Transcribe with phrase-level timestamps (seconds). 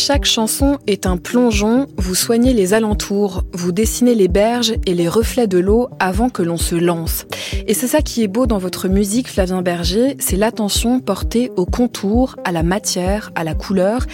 [0.00, 5.08] chaque chanson est un plongeon, vous soignez les alentours, vous dessinez les berges et les
[5.08, 7.24] reflets de l'eau avant que l'on se lance.
[7.68, 11.66] Et c'est ça qui est beau dans votre musique, Flavien Berger, c'est l'attention portée au
[11.66, 14.06] contour, à la matière, à la couleur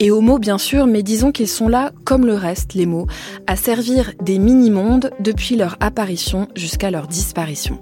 [0.00, 3.06] et aux mots bien sûr, mais disons qu'ils sont là comme le reste, les mots,
[3.46, 7.78] à servir des mini-mondes depuis leur apparition jusqu'à leur disparition.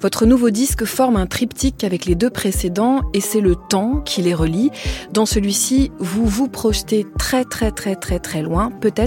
[0.00, 4.22] Votre nouveau disque forme un triptyque avec les deux précédents et c'est le temps qui
[4.22, 4.70] les relie.
[5.12, 9.01] Dans celui-ci, vous vous projetez très très très très très loin, peut-être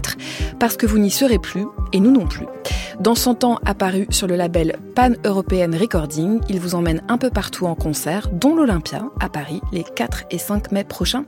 [0.59, 2.45] parce que vous n'y serez plus et nous non plus.
[2.99, 7.29] Dans son temps apparu sur le label Pan European Recording, il vous emmène un peu
[7.29, 11.25] partout en concert, dont l'Olympia à Paris les 4 et 5 mai prochains.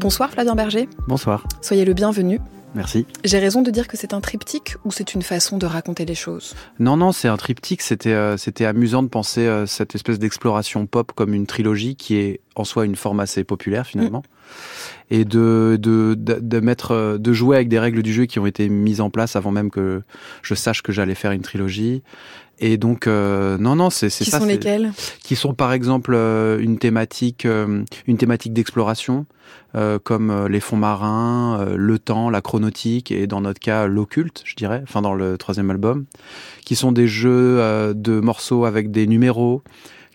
[0.00, 0.88] Bonsoir Flavien Berger.
[1.06, 1.44] Bonsoir.
[1.62, 2.40] Soyez le bienvenu.
[2.74, 3.06] Merci.
[3.24, 6.14] J'ai raison de dire que c'est un triptyque ou c'est une façon de raconter les
[6.14, 6.54] choses?
[6.78, 7.82] Non, non, c'est un triptyque.
[7.82, 12.16] C'était euh, c'était amusant de penser euh, cette espèce d'exploration pop comme une trilogie qui
[12.16, 14.20] est en soi une forme assez populaire finalement.
[14.20, 14.22] Mm.
[15.10, 18.38] Et de, de, de, de, mettre, euh, de jouer avec des règles du jeu qui
[18.38, 20.02] ont été mises en place avant même que
[20.42, 22.02] je sache que j'allais faire une trilogie.
[22.60, 24.24] Et donc, euh, non, non, c'est ça.
[24.24, 24.92] Qui sont lesquels?
[25.22, 29.26] Qui sont par exemple euh, une thématique, euh, une thématique d'exploration,
[29.74, 34.56] euh, comme les fonds marins, le temps, la chronautique, et dans notre cas l'occulte, je
[34.56, 36.06] dirais, enfin dans le troisième album,
[36.64, 39.62] qui sont des jeux de morceaux avec des numéros,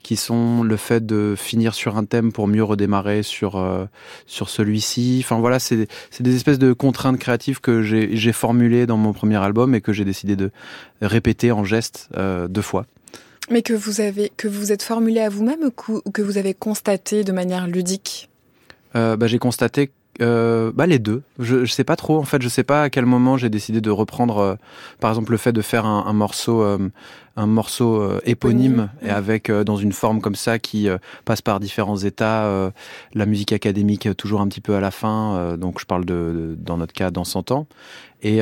[0.04, 3.86] qui sont le fait de finir sur un thème pour mieux redémarrer sur euh,
[4.28, 5.22] sur celui-ci.
[5.23, 9.14] Enfin voilà, c'est c'est des espèces de contraintes créatives que j'ai j'ai formulées dans mon
[9.14, 10.52] premier album et que j'ai décidé de
[11.02, 12.86] répéter en geste euh, deux fois.
[13.50, 17.24] Mais que vous avez que vous êtes formulé à vous-même ou que vous avez constaté
[17.24, 18.30] de manière ludique?
[18.96, 21.24] Euh, bah, j'ai constaté euh, bah les deux.
[21.40, 22.19] Je, je sais pas trop.
[22.19, 24.56] En fait, je sais pas à quel moment j'ai décidé de reprendre, euh,
[25.00, 26.63] par exemple, le fait de faire un, un morceau,
[27.35, 30.88] un morceau euh, éponyme et avec euh, dans une forme comme ça qui
[31.25, 32.71] passe par différents états.
[33.13, 35.55] la musique académique toujours un petit peu à la fin.
[35.57, 37.67] donc, je parle de, de, dans notre cas, dans 100 ans.
[38.21, 38.41] Et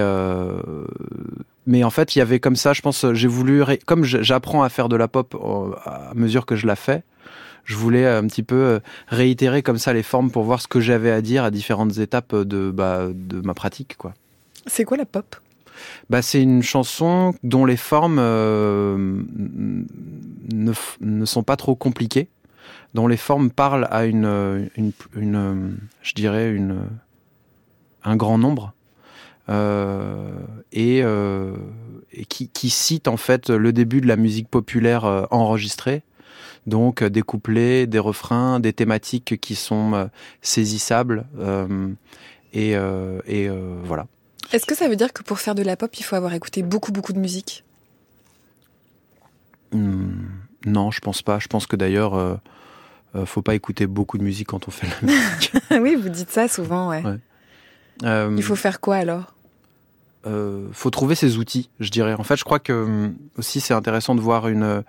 [1.68, 2.74] mais en fait, il y avait comme ça.
[2.74, 5.35] Je pense, j'ai voulu, comme j'apprends à faire de la pop
[5.85, 7.03] à mesure que je la fais
[7.63, 11.12] je voulais un petit peu réitérer comme ça les formes pour voir ce que j'avais
[11.12, 13.96] à dire à différentes étapes de, bah, de ma pratique.
[13.97, 14.16] quoi.
[14.66, 15.35] C'est quoi la pop?
[16.09, 19.24] Bah, C'est une chanson dont les formes euh,
[20.52, 22.28] ne, sont pas trop compliquées,
[22.94, 26.56] dont les formes parlent à une, je dirais,
[28.03, 28.74] un grand nombre.
[29.50, 30.31] Euh,
[30.72, 31.56] et, euh,
[32.30, 36.03] qui, cite en fait le début de la musique populaire enregistrée
[36.68, 40.09] donc des couplets, des refrains, des thématiques qui sont
[40.41, 41.25] saisissables
[42.53, 42.75] et
[43.84, 44.06] voilà.
[44.52, 46.62] Est-ce que ça veut dire que pour faire de la pop, il faut avoir écouté
[46.63, 47.63] beaucoup beaucoup de musique?
[49.72, 50.12] Mmh,
[50.66, 51.40] Non, je pense pas.
[51.40, 52.35] Je pense que d'ailleurs, euh,
[53.25, 55.52] faut pas écouter beaucoup de musique quand on fait de la musique.
[55.81, 57.02] oui, vous dites ça souvent, ouais.
[57.03, 57.18] ouais.
[58.03, 59.34] Euh, il faut faire quoi alors?
[60.28, 62.13] euh, faut trouver ses outils, je dirais.
[62.13, 64.84] En fait, je crois que aussi c'est intéressant de voir une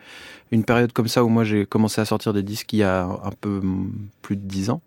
[0.50, 3.04] une période comme ça où moi j'ai commencé à sortir des disques il y a
[3.04, 3.62] un peu
[4.20, 4.82] plus de 10 ans,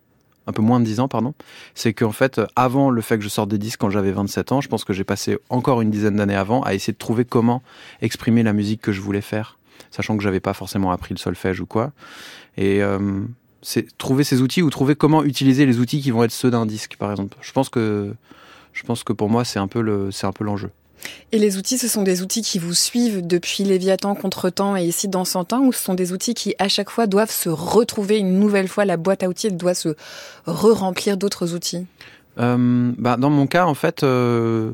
[0.47, 1.33] un peu moins de 10 ans, pardon.
[1.73, 4.61] C'est qu'en fait, avant le fait que je sorte des disques quand j'avais 27 ans,
[4.61, 7.61] je pense que j'ai passé encore une dizaine d'années avant à essayer de trouver comment
[8.01, 9.57] exprimer la musique que je voulais faire,
[9.91, 11.91] sachant que j'avais pas forcément appris le solfège ou quoi.
[12.57, 13.21] Et euh,
[13.61, 16.65] c'est trouver ces outils ou trouver comment utiliser les outils qui vont être ceux d'un
[16.65, 17.35] disque, par exemple.
[17.41, 18.13] Je pense que
[18.73, 20.69] je pense que pour moi c'est un peu le c'est un peu l'enjeu.
[21.31, 25.07] Et les outils, ce sont des outils qui vous suivent depuis Léviathan, Contretemps et ici
[25.07, 28.17] dans 100 ans, ou ce sont des outils qui, à chaque fois, doivent se retrouver
[28.17, 29.95] une nouvelle fois La boîte à outils doit se
[30.45, 31.85] re-remplir d'autres outils?
[32.39, 34.71] Euh, bah, Dans mon cas, en fait, euh,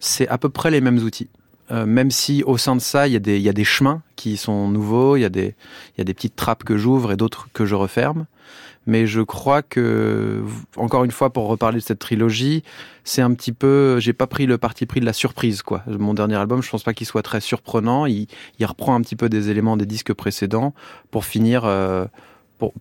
[0.00, 1.28] c'est à peu près les mêmes outils.
[1.72, 4.02] Euh, même si au sein de ça, il y, a des, y a des chemins
[4.14, 5.54] qui sont nouveaux, il y il
[5.98, 8.26] y a des petites trappes que j'ouvre et d'autres que je referme
[8.86, 10.42] mais je crois que
[10.76, 12.62] encore une fois pour reparler de cette trilogie,
[13.04, 15.82] c'est un petit peu j'ai pas pris le parti pris de la surprise quoi.
[15.86, 18.28] Mon dernier album, je pense pas qu'il soit très surprenant, il,
[18.62, 20.74] reprend un petit peu des éléments des disques précédents
[21.10, 22.06] pour finir euh,
[22.58, 22.72] pour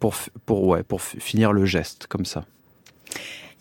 [0.45, 2.45] pour ouais, pour finir le geste comme ça.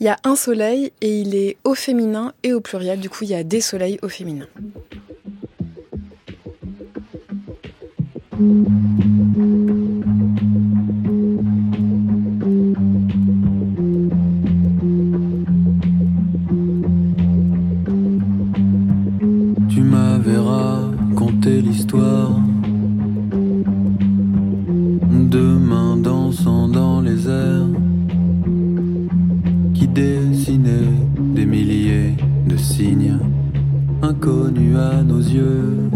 [0.00, 3.25] Il y a un soleil et il est au féminin et au pluriel, du coup
[3.25, 4.47] il y a des soleils au féminin.
[21.64, 22.37] L'histoire
[25.32, 27.69] de mains dansant dans les airs
[29.72, 30.94] qui dessinaient
[31.34, 32.12] des milliers
[32.46, 32.56] de
[34.02, 35.88] inconnu à nos yeux.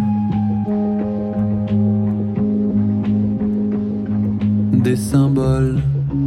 [4.72, 5.80] Des symboles,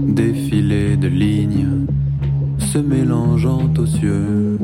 [0.08, 1.88] défilés de lignes,
[2.60, 4.60] se mélangeant aux cieux.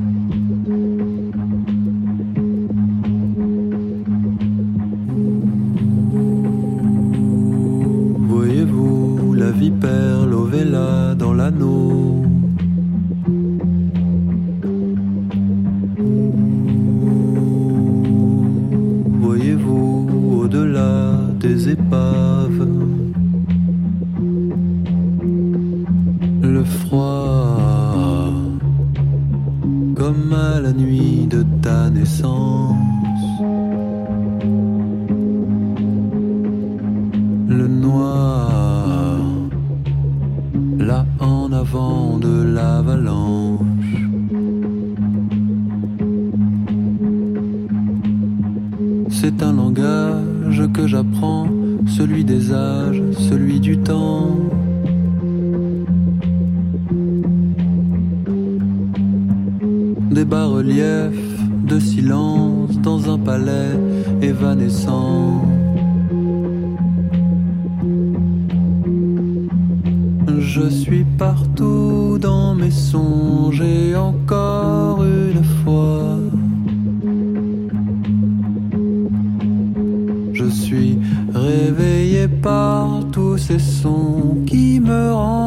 [83.12, 85.47] Tous ces sons qui me renvoient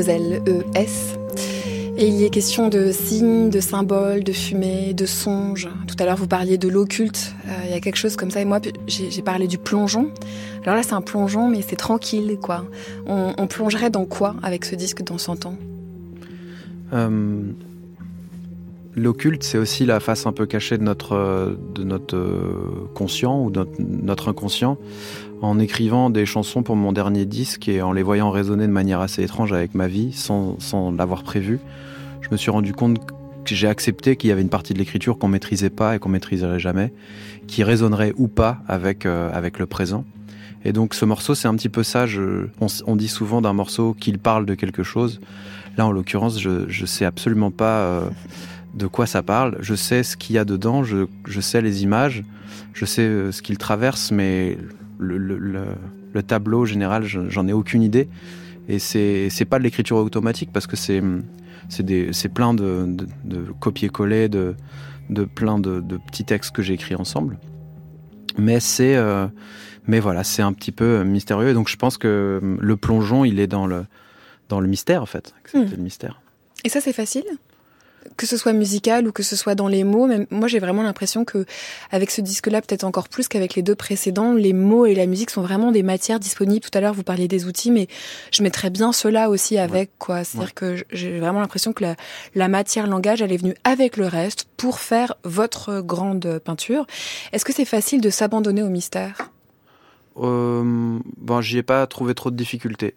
[1.98, 5.70] Et il y est question de signes, de symboles, de fumée, de songes.
[5.88, 7.34] Tout à l'heure, vous parliez de l'occulte.
[7.48, 8.42] Euh, il y a quelque chose comme ça.
[8.42, 10.12] Et moi, j'ai parlé du plongeon.
[10.62, 12.66] Alors là, c'est un plongeon, mais c'est tranquille, quoi.
[13.08, 15.56] On, on plongerait dans quoi avec ce disque dans 100 ans
[16.94, 17.42] Euh,
[18.98, 23.44] L'occulte, c'est aussi la face un peu cachée de notre, euh, de notre euh, conscient
[23.44, 24.80] ou de notre, notre inconscient.
[25.40, 29.00] En écrivant des chansons pour mon dernier disque et en les voyant résonner de manière
[29.00, 31.60] assez étrange avec ma vie, sans, sans l'avoir prévu,
[32.22, 32.98] je me suis rendu compte
[33.46, 36.10] que j'ai accepté qu'il y avait une partie de l'écriture qu'on maîtrisait pas et qu'on
[36.10, 36.92] maîtriserait jamais,
[37.46, 40.06] qui résonnerait ou pas avec, euh, avec le présent.
[40.66, 42.08] Et donc ce morceau, c'est un petit peu ça.
[42.08, 45.22] Je, on, on dit souvent d'un morceau qu'il parle de quelque chose.
[45.78, 48.10] Là, en l'occurrence, je, je sais absolument pas euh,
[48.78, 49.58] de quoi ça parle.
[49.60, 52.24] Je sais ce qu'il y a dedans, je, je sais les images,
[52.74, 54.58] je sais euh, ce qu'il traverse, mais
[55.00, 55.64] le, le, le,
[56.14, 58.08] le tableau général, je- j'en ai aucune idée.
[58.70, 61.02] Et c'est pas de l'écriture automatique parce que c'est
[62.34, 64.56] plein de, de, de copier-coller, de,
[65.10, 67.38] de plein de, de petits textes que j'ai écrits ensemble.
[68.38, 69.28] Mais c'est euh,
[69.88, 71.50] mais voilà, c'est un petit peu mystérieux.
[71.50, 73.86] Et donc je pense que hum, le plongeon, il est dans le
[74.50, 75.34] dans le mystère en fait.
[75.44, 75.78] Accepter Mm.
[75.78, 76.22] le mystère.
[76.66, 77.24] Et ça, c'est facile?
[78.16, 80.84] Que ce soit musical ou que ce soit dans les mots, même moi j'ai vraiment
[80.84, 81.46] l'impression que
[81.92, 85.30] avec ce disque-là, peut-être encore plus qu'avec les deux précédents, les mots et la musique
[85.30, 86.62] sont vraiment des matières disponibles.
[86.62, 87.88] Tout à l'heure, vous parliez des outils, mais
[88.32, 90.24] je mettrais bien cela aussi avec quoi.
[90.24, 91.96] C'est-à-dire que j'ai vraiment l'impression que la,
[92.36, 96.86] la matière langage, elle est venue avec le reste pour faire votre grande peinture.
[97.34, 99.32] Est-ce que c'est facile de s'abandonner au mystère?
[100.20, 102.96] Euh, bon, j'y ai pas trouvé trop de difficultés.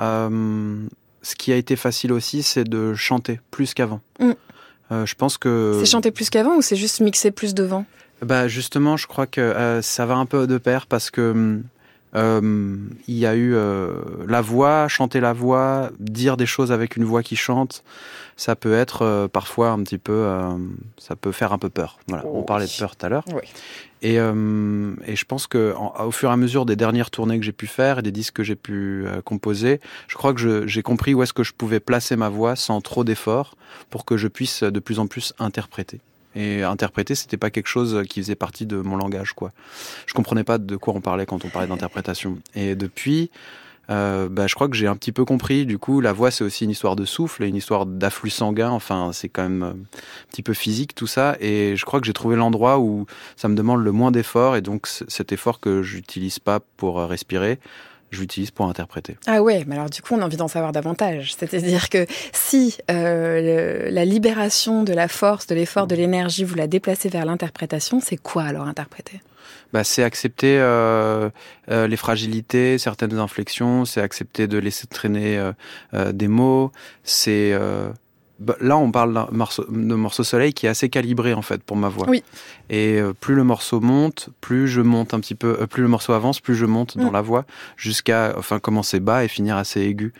[0.00, 0.86] Euh,
[1.22, 4.00] ce qui a été facile aussi, c'est de chanter plus qu'avant.
[4.20, 4.32] Mm.
[4.92, 7.84] Euh, je pense que C'est chanter plus qu'avant ou c'est juste mixer plus devant
[8.22, 11.60] Bah justement, je crois que euh, ça va un peu de pair parce que
[12.14, 12.76] euh,
[13.08, 13.92] il y a eu euh,
[14.28, 17.82] la voix, chanter la voix, dire des choses avec une voix qui chante.
[18.36, 20.50] Ça peut être euh, parfois un petit peu, euh,
[20.98, 21.98] ça peut faire un peu peur.
[22.08, 22.44] Voilà, on Oui.
[22.46, 23.24] parlait de peur tout à l'heure.
[23.32, 23.42] Oui.
[24.04, 27.44] Et, euh, et je pense que au fur et à mesure des dernières tournées que
[27.44, 30.82] j'ai pu faire et des disques que j'ai pu euh, composer, je crois que j'ai
[30.82, 33.56] compris où est-ce que je pouvais placer ma voix sans trop d'efforts
[33.88, 36.00] pour que je puisse de plus en plus interpréter.
[36.36, 39.52] Et interpréter, c'était pas quelque chose qui faisait partie de mon langage, quoi.
[40.04, 42.38] Je comprenais pas de quoi on parlait quand on parlait d'interprétation.
[42.54, 43.30] Et depuis,
[43.90, 45.66] euh, bah, je crois que j'ai un petit peu compris.
[45.66, 48.70] Du coup, la voix, c'est aussi une histoire de souffle et une histoire d'afflux sanguin.
[48.70, 49.76] Enfin, c'est quand même un
[50.30, 51.36] petit peu physique tout ça.
[51.40, 54.56] Et je crois que j'ai trouvé l'endroit où ça me demande le moins d'effort.
[54.56, 57.58] Et donc, cet effort que j'utilise pas pour respirer,
[58.14, 59.18] je l'utilise pour interpréter.
[59.26, 61.34] Ah ouais, mais alors du coup, on a envie d'en savoir davantage.
[61.34, 66.66] C'est-à-dire que si euh, la libération de la force, de l'effort, de l'énergie, vous la
[66.66, 69.20] déplacez vers l'interprétation, c'est quoi alors interpréter?
[69.74, 71.30] Bah, c'est accepter euh,
[71.68, 75.36] euh, les fragilités, certaines inflexions, c'est accepter de laisser traîner
[75.92, 76.70] euh, des mots,
[77.02, 77.58] c'est
[78.60, 81.76] là, on parle d'un morceau, de morceau soleil qui est assez calibré en fait pour
[81.76, 82.06] ma voix.
[82.08, 82.22] Oui.
[82.70, 85.88] Et euh, plus le morceau monte, plus je monte un petit peu, euh, plus le
[85.88, 87.14] morceau avance, plus je monte dans Mm.
[87.14, 87.44] la voix
[87.76, 90.12] jusqu'à enfin commencer bas et finir assez aigu.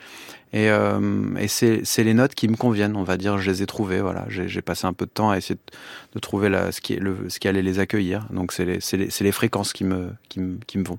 [0.52, 1.00] Et, euh,
[1.40, 3.38] et c'est c'est les notes qui me conviennent, on va dire.
[3.38, 4.00] Je les ai trouvées.
[4.00, 5.76] Voilà, j'ai j'ai passé un peu de temps à essayer de,
[6.14, 8.28] de trouver la, ce qui est le, ce qui allait les accueillir.
[8.30, 10.98] Donc c'est les, c'est les, c'est les fréquences qui me, qui me, qui me vont.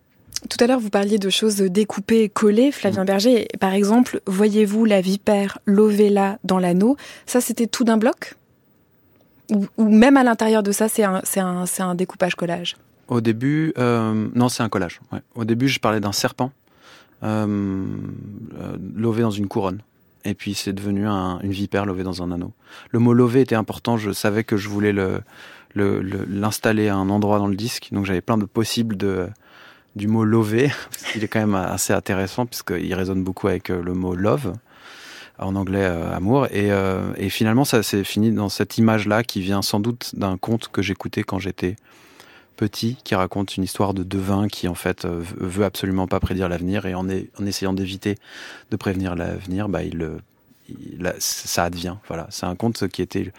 [0.50, 3.48] Tout à l'heure, vous parliez de choses découpées, collées, Flavien Berger.
[3.60, 6.98] Par exemple, voyez-vous la vipère Lovella dans l'anneau?
[7.26, 8.36] Ça, c'était tout d'un bloc?
[9.52, 11.22] Ou, ou même à l'intérieur de ça, c'est un,
[11.80, 15.00] un, découpage-collage Au début, euh, non, c'est un collage.
[15.12, 15.20] Ouais.
[15.36, 16.52] Au début, je parlais d'un serpent
[17.24, 17.86] euh,
[18.60, 19.82] euh, lové dans une couronne.
[20.26, 22.52] Et puis, c'est devenu un- une vipère lovée dans un anneau.
[22.92, 23.98] Le mot lové était important.
[23.98, 25.22] Je savais que je voulais le,
[25.74, 27.90] le- le- l'installer à un endroit dans le disque.
[27.92, 29.28] Donc, j'avais plein de possibles de,
[29.96, 30.72] du mot lové.
[30.92, 34.54] Parce qu'il est quand même assez intéressant, puisqu'il résonne beaucoup avec euh, le mot love
[35.40, 36.48] en anglais euh, amour.
[36.48, 40.16] Et, euh, et finalement ça s'est fini dans cette image là qui vient sans doute
[40.16, 41.76] d'un conte que j'écoutais quand j'étais
[42.56, 46.86] petit qui raconte une histoire de devin qui en fait veut absolument pas prédire l'avenir.
[46.86, 47.10] Et en,
[47.46, 48.16] essayant d'éviter
[48.72, 50.22] de prévenir l'avenir bah il,
[51.20, 51.98] ça advient.
[52.08, 52.28] Voilà.
[52.30, 53.34] C'est un conte qui était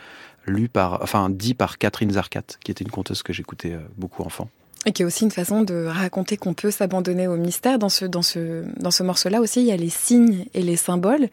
[0.47, 4.51] lu par enfin dit par Catherine Zarcat qui était une conteuse que j'écoutais beaucoup enfant
[4.89, 7.81] Et qui est aussi une façon de raconter qu'on peut s'abandonner au mystère.
[7.81, 10.77] Dans ce, dans ce, dans ce morceau-là aussi, il y a les signes et les
[10.77, 11.29] symboles.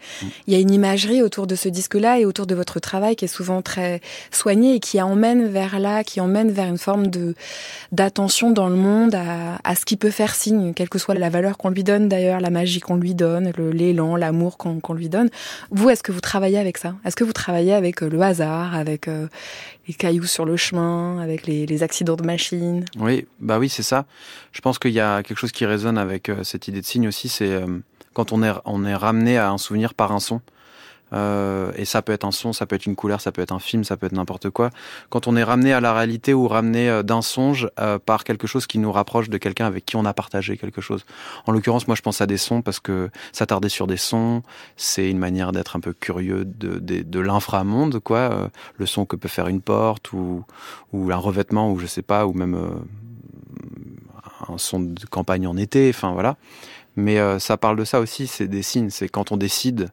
[0.47, 3.25] Il y a une imagerie autour de ce disque-là et autour de votre travail qui
[3.25, 7.35] est souvent très soigné et qui emmène vers là, qui emmène vers une forme de
[7.91, 11.29] d'attention dans le monde à, à ce qui peut faire signe, quelle que soit la
[11.29, 14.93] valeur qu'on lui donne d'ailleurs, la magie qu'on lui donne, le- l'élan, l'amour qu'on qu'on
[14.95, 15.29] lui donne.
[15.69, 16.95] Vous, est-ce que vous travaillez avec ça?
[17.05, 19.27] Est-ce que vous travaillez avec euh, le hasard, avec euh,
[19.87, 24.05] les cailloux sur le chemin, avec les, accidents de machine Oui, bah oui, c'est ça.
[24.51, 27.07] Je pense qu'il y a quelque chose qui résonne avec euh, cette idée de signe
[27.07, 27.67] aussi, c'est euh,
[28.13, 30.41] quand on est ramené à un souvenir par un son.
[31.13, 33.51] Euh, et ça peut être un son, ça peut être une couleur, ça peut être
[33.51, 34.69] un film, ça peut être n'importe quoi.
[35.09, 38.47] Quand on est ramené à la réalité ou ramené euh, d'un songe euh, par quelque
[38.47, 41.05] chose qui nous rapproche de quelqu'un avec qui on a partagé quelque chose.
[41.45, 44.41] En l'occurrence, moi, je pense à des sons parce que s'attarder sur des sons,
[44.75, 48.49] c'est une manière d'être un peu curieux de, de, de l'inframonde, quoi.
[48.77, 50.43] Le son que peut faire une porte ou,
[50.91, 52.57] ou un revêtement ou je sais pas, ou même
[54.49, 56.37] un son de campagne en été, enfin voilà.
[56.95, 59.89] Mais ça parle de ça aussi, c'est des signes, c'est quand on décide,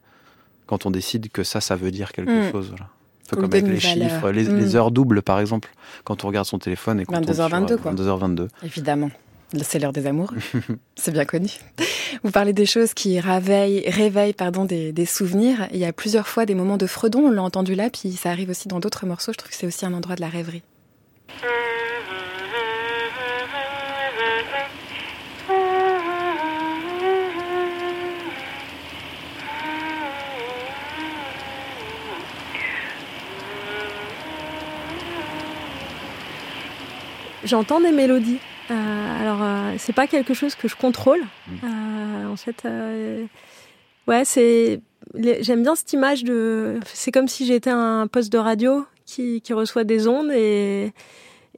[0.71, 2.53] quand on décide que ça, ça veut dire quelque Mm.
[2.53, 2.69] chose.
[2.71, 2.85] Voilà.
[2.85, 4.57] Un peu comme avec les chiffres, les, Mm.
[4.59, 5.69] les heures doubles par exemple,
[6.05, 7.93] quand on regarde son téléphone et sur, 22h22, euh, quoi.
[7.93, 8.49] 22h22.
[8.65, 9.11] Évidemment.
[9.63, 10.33] C'est l'heure des amours.
[10.95, 11.49] C'est bien connu.
[12.23, 15.67] Vous parlez des choses qui réveillent, réveillent pardon, des, des souvenirs.
[15.73, 18.31] Il y a plusieurs fois des moments de Fredon, on l'a entendu là, puis ça
[18.31, 19.33] arrive aussi dans d'autres morceaux.
[19.33, 20.63] Je trouve que c'est aussi un endroit de la rêverie.
[37.51, 38.39] J'entends des mélodies.
[38.71, 41.21] Euh, alors, euh, c'est pas quelque chose que je contrôle.
[41.65, 43.25] Euh, en fait, euh,
[44.07, 44.81] ouais, c'est.
[45.41, 46.79] J'aime bien cette image de.
[46.87, 50.93] C'est comme si j'étais un poste de radio qui, qui reçoit des ondes et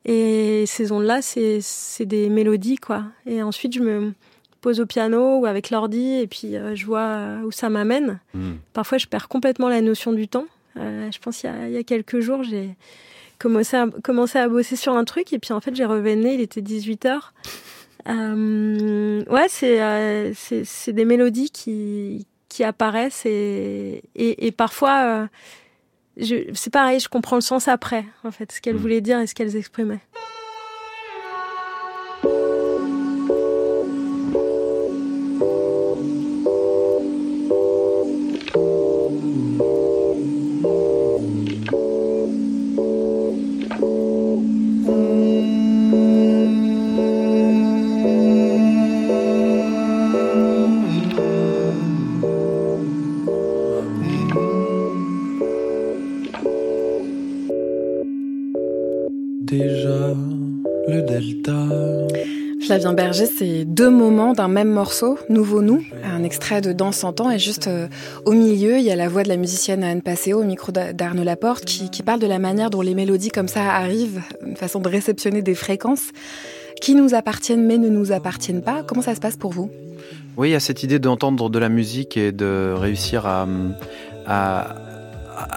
[0.04, 1.60] et ces ondes-là, c'est
[2.06, 3.04] des mélodies quoi.
[3.26, 4.14] Et ensuite, je me
[4.62, 8.18] pose au piano ou avec l'ordi et puis je vois où ça m'amène.
[8.34, 8.52] Mm.
[8.72, 10.46] Parfois, je perds complètement la notion du temps.
[10.76, 12.70] Je pense qu'il y, a- il y a quelques jours, j'ai
[13.42, 16.40] commencé à, commencé à bosser sur un truc et puis en fait, j'ai revenu, il
[16.40, 17.18] était 18h.
[18.08, 25.04] Euh, ouais, c'est euh, c'est c'est des mélodies qui, qui apparaissent et, et, et parfois,
[25.04, 25.26] euh,
[26.16, 28.78] je- c'est pareil, je comprends le sens après, en fait, ce qu'elles Mm.
[28.78, 30.00] voulaient dire et ce qu'elles exprimaient.
[62.90, 67.30] Berger, c'est deux moments d'un même morceau, Nouveau Nous, un extrait de Danse en temps,
[67.30, 67.86] et juste euh,
[68.26, 71.22] au milieu, il y a la voix de la musicienne Anne Passeo au micro d'Arnaud
[71.22, 74.88] Laporte qui, parle de la manière dont les mélodies comme ça arrivent, une façon de
[74.88, 76.10] réceptionner des fréquences
[76.80, 78.82] qui nous appartiennent mais ne nous appartiennent pas.
[78.82, 79.70] Comment ça se passe pour vous?
[80.36, 83.46] Oui, il y a cette idée d'entendre de la musique et de réussir à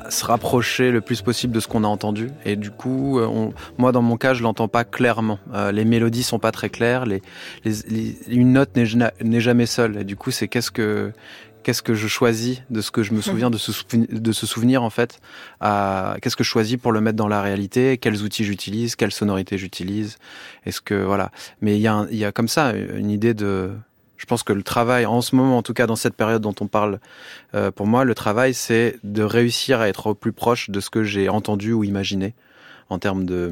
[0.10, 2.30] se rapprocher le plus possible de ce qu'on a entendu.
[2.46, 5.40] Et du coup, euh, moi, dans mon cas, je l'entends pas clairement.
[5.54, 7.06] Euh, les mélodies sont pas très claires.
[7.06, 7.22] Les,
[8.28, 9.98] une note n'est jamais seule.
[9.98, 11.12] Et du coup, c'est qu'est-ce que
[11.64, 14.84] qu'est-ce que je choisis de ce que je me souviens de ce, de ce souvenir
[14.84, 15.20] en fait
[15.60, 19.58] qu'est-ce que je choisis pour le mettre dans la réalité quels outils j'utilise quelles sonorités
[19.58, 20.20] j'utilise
[20.68, 23.72] est-ce que voilà mais il y a il y a comme ça une idée de
[24.18, 26.56] je pense que le travail, en ce moment, en tout cas dans cette période dont
[26.60, 27.00] on parle,
[27.54, 30.90] euh, pour moi, le travail, c'est de réussir à être au plus proche de ce
[30.90, 32.34] que j'ai entendu ou imaginé
[32.90, 33.52] en termes de,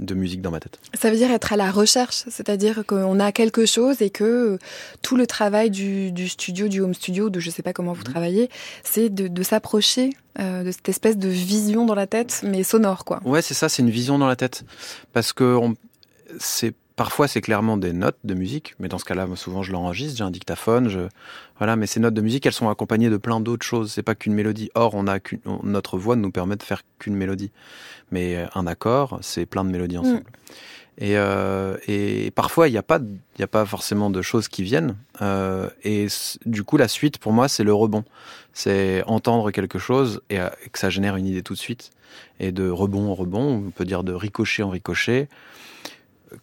[0.00, 0.78] de, musique dans ma tête.
[0.94, 4.58] Ça veut dire être à la recherche, c'est-à-dire qu'on a quelque chose et que
[5.02, 8.00] tout le travail du, du, studio, du home studio, de je sais pas comment vous
[8.00, 8.04] mmh.
[8.12, 8.50] travaillez,
[8.82, 13.04] c'est de, de s'approcher euh, de cette espèce de vision dans la tête, mais sonore,
[13.04, 13.20] quoi.
[13.24, 14.64] Ouais, c'est ça, c'est une vision dans la tête.
[15.12, 15.58] Parce que
[16.38, 20.18] c'est Parfois, c'est clairement des notes de musique, mais dans ce cas-là, souvent, je l'enregistre,
[20.18, 21.00] j'ai un dictaphone, je...
[21.56, 21.74] voilà.
[21.74, 23.90] Mais ces notes de musique, elles sont accompagnées de plein d'autres choses.
[23.90, 24.68] C'est pas qu'une mélodie.
[24.74, 25.18] Or, on a
[25.62, 27.52] notre voix ne nous permet de faire qu'une mélodie,
[28.10, 30.18] mais euh, un accord, c'est plein de mélodies ensemble.
[30.18, 31.02] Mm.
[31.02, 33.00] Et, euh, et, parfois, il n'y a pas,
[33.38, 34.94] il a pas forcément de choses qui viennent.
[35.22, 36.06] Euh, et
[36.44, 38.04] du coup, la suite, pour moi, c'est le rebond.
[38.52, 41.92] C'est entendre quelque chose et, et, que ça génère une idée tout de suite.
[42.40, 45.30] Et de rebond en rebond, on peut dire de ricochet en ricochet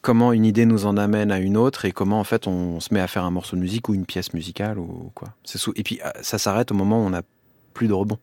[0.01, 2.93] comment une idée nous en amène à une autre et comment en fait on se
[2.93, 5.29] met à faire un morceau de musique ou une pièce musicale ou quoi.
[5.75, 7.21] Et puis ah, ça s'arrête au moment où on n'a
[7.73, 8.17] plus de rebond.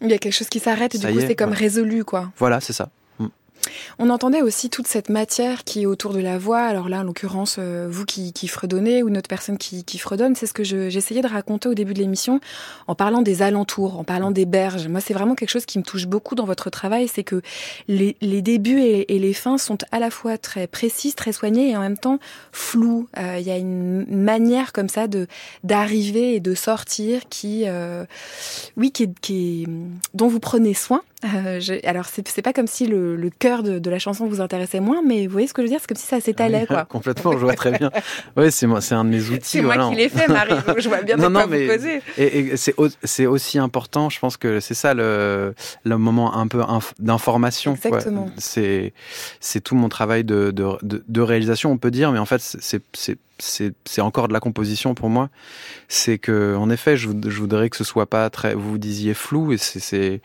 [0.00, 2.32] Il y a quelque chose qui s'arrête et du coup c'est comme résolu quoi.
[2.38, 2.90] Voilà, c'est ça.
[3.98, 6.60] On entendait aussi toute cette matière qui est autour de la voix.
[6.60, 9.98] Alors là, en l'occurrence, euh, vous qui, qui, fredonnez ou une autre personne qui, qui
[9.98, 12.40] fredonne, c'est ce que j'essayais de raconter au début de l'émission
[12.86, 14.88] en parlant des alentours, en parlant des berges.
[14.88, 17.42] Moi, c'est vraiment quelque chose qui me touche beaucoup dans votre travail, c'est que
[17.88, 21.80] les, débuts et, les fins sont à la fois très précises, très soignées et en
[21.80, 22.18] même temps
[22.52, 23.08] flous.
[23.18, 25.06] Euh, il y a une manière comme ça
[25.64, 28.04] d'arriver et de sortir qui, euh,
[28.76, 29.66] oui, qui,
[30.14, 31.02] dont vous prenez soin.
[31.84, 35.26] Alors c'est pas comme si le cœur de, de, la chanson vous intéressait moins, mais
[35.26, 36.84] vous voyez ce que je veux dire C'est comme si ça s'étalait, quoi.
[36.88, 37.90] Complètement, je vois très bien.
[38.36, 39.58] Oui, c'est moi, c'est un de mes outils.
[39.58, 40.54] C'est moi qui l'ai fait, Marie.
[40.66, 42.00] Donc je vois bien non, non, mais, vous poser.
[42.18, 44.10] Et, et c'est aussi important.
[44.10, 46.62] Je pense que c'est ça le, le moment un peu
[46.98, 47.74] d'information.
[47.74, 48.30] Exactement.
[48.38, 48.92] C'est
[49.40, 52.82] c'est tout mon travail de, de, de, réalisation, on peut dire, mais en fait c'est
[53.38, 55.28] c'est encore de la composition pour moi.
[55.88, 59.52] C'est que, en effet, je, je, voudrais que ce soit pas très, vous disiez flou,
[59.52, 60.20] et c'est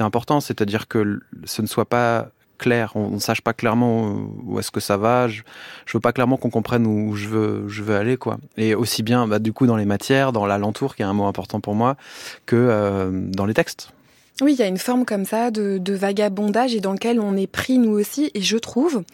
[0.00, 2.30] important, c'est-à-dire que ce ne soit pas
[2.62, 4.14] clair, on ne sache pas clairement
[4.46, 5.26] où est-ce que ça va.
[5.28, 5.42] Je,
[5.84, 8.38] je veux pas clairement qu'on comprenne où je veux, je veux aller, quoi.
[8.56, 11.26] Et aussi bien, bah, du coup, dans les matières, dans l'alentour, qui est un mot
[11.26, 11.96] important pour moi,
[12.46, 13.92] que euh, dans les textes.
[14.40, 17.36] Oui, il y a une forme comme ça de, de, vagabondage et dans lequel on
[17.36, 19.04] est pris nous aussi, et je trouve.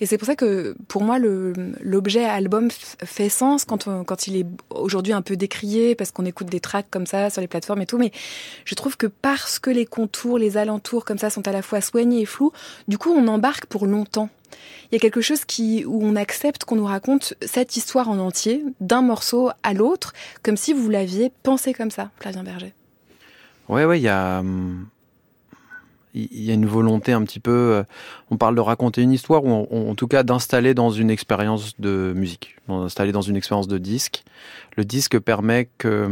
[0.00, 4.46] Et c'est pour ça que pour moi l'objet album fait sens quand, quand il est
[4.70, 7.86] aujourd'hui un peu décrié parce qu'on écoute des tracks comme ça sur les plateformes et
[7.86, 7.98] tout.
[7.98, 8.12] Mais
[8.64, 11.80] je trouve que parce que les contours, les alentours comme ça sont à la fois
[11.80, 12.52] soignés et flous,
[12.86, 14.30] du coup on embarque pour longtemps.
[14.90, 18.18] Il y a quelque chose qui, où on accepte qu'on nous raconte cette histoire en
[18.18, 22.72] entier, d'un morceau à l'autre, comme si vous l'aviez pensé comme ça, Flavien Berger.
[23.68, 24.42] Ouais, ouais, il y a,
[26.14, 27.50] il y a une volonté un petit peu.
[27.50, 27.82] Euh,
[28.30, 32.12] on parle de raconter une histoire ou en, tout cas d'installer dans une expérience de
[32.16, 34.24] musique, d'installer dans une expérience de disque.
[34.76, 36.08] Le disque permet que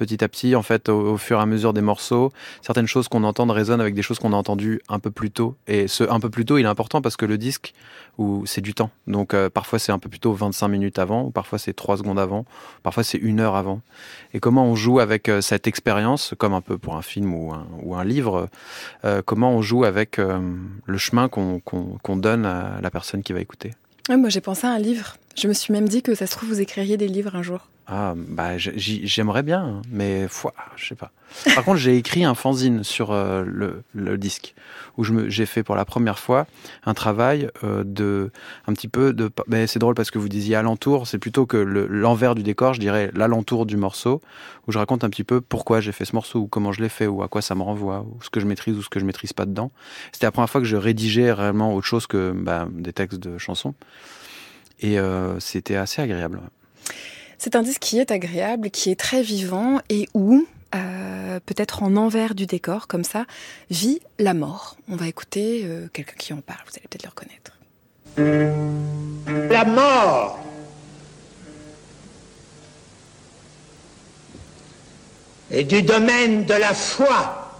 [0.00, 2.32] petit à petit, en fait, au, fur et à mesure des morceaux,
[2.62, 5.56] certaines choses qu'on entend résonnent avec des choses qu'on a entendues un peu plus tôt.
[5.66, 7.74] Et ce un peu plus tôt, il est important parce que le disque,
[8.44, 8.90] c'est du temps.
[9.06, 11.98] Donc euh, parfois c'est un peu plus tôt 25 minutes avant, ou parfois c'est 3
[11.98, 12.44] secondes avant,
[12.82, 13.80] parfois c'est une heure avant.
[14.34, 17.52] Et comment on joue avec euh, cette expérience, comme un peu pour un film ou
[17.52, 18.48] un, ou un livre,
[19.04, 23.72] euh, comment on joue avec le chemin qu'on donne à la personne qui va écouter?
[24.08, 25.16] moi j'ai pensé à un livre.
[25.36, 27.68] Je me suis même dit que ça se trouve vous écririez des livres un jour.
[27.92, 31.10] Ah, bah, j'aimerais bien, mais foi, je sais pas.
[31.56, 34.54] Par contre, j'ai écrit un fanzine sur euh, le, le, disque
[34.96, 36.46] où j'ai fait pour la première fois
[36.84, 38.30] un travail euh, de
[38.68, 39.28] un petit peu de.
[39.48, 42.80] Mais c'est drôle parce que vous disiez alentour, c'est plutôt que l'envers du décor, je
[42.80, 44.20] dirais l'alentour du morceau
[44.68, 46.88] où je raconte un petit peu pourquoi j'ai fait ce morceau ou comment je l'ai
[46.88, 49.00] fait ou à quoi ça me renvoie ou ce que je maîtrise ou ce que
[49.00, 49.72] je maîtrise pas dedans.
[50.12, 53.36] C'était la première fois que je rédigeais réellement autre chose que bah, des textes de
[53.36, 53.74] chansons
[54.78, 56.40] et euh, c'était assez agréable.
[57.42, 61.96] C'est un disque qui est agréable, qui est très vivant et où, euh, peut-être en
[61.96, 63.24] envers du décor, comme ça,
[63.70, 64.76] vit la mort.
[64.90, 67.58] On va écouter euh, quelqu'un qui en parle, vous allez peut-être le reconnaître.
[69.50, 70.38] la mort.
[75.50, 77.58] Et du domaine de la foi.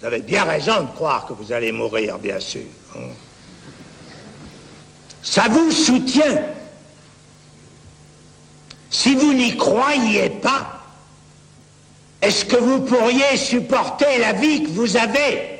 [0.00, 2.62] Vous avez bien raison de croire que vous allez mourir, bien sûr.
[2.96, 3.10] Hein.
[5.22, 6.61] Ça vous soutient.
[9.02, 10.80] Si vous n'y croyez pas,
[12.20, 15.58] est-ce que vous pourriez supporter la vie que vous avez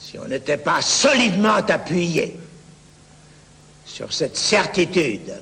[0.00, 2.36] si on n'était pas solidement appuyé
[3.84, 5.40] sur cette certitude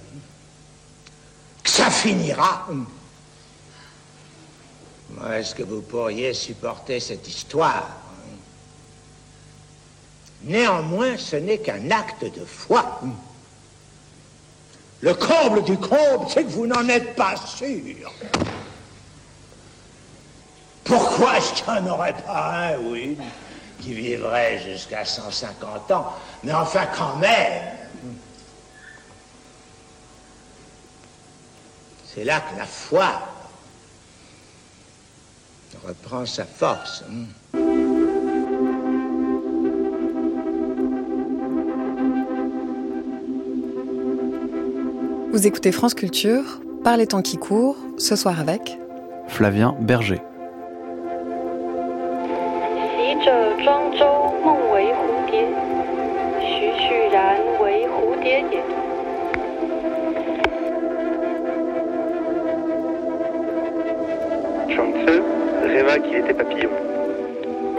[1.62, 2.68] que ça finira?
[5.32, 7.96] Est-ce que vous pourriez supporter cette histoire?
[10.42, 13.00] Néanmoins, ce n'est qu'un acte de foi.
[15.00, 18.12] Le comble du comble, c'est que vous n'en êtes pas sûr.
[20.84, 22.94] Pourquoi est-ce qu'il n'y en aurait pas un ou
[23.80, 26.14] qui vivrait jusqu'à 150 ans?
[26.44, 27.76] Mais enfin, quand même.
[32.14, 33.20] C'est là que la foi
[35.84, 37.04] reprend sa force.
[45.36, 48.78] Vous écoutez France Culture, par les temps qui courent, ce soir avec
[49.28, 50.22] Flavien Berger.
[64.70, 65.22] Chanteux
[65.66, 66.70] rêva qu'il était papillon,